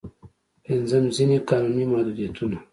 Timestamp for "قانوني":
1.49-1.85